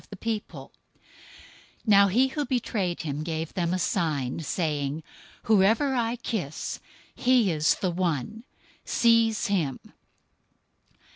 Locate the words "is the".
7.51-7.91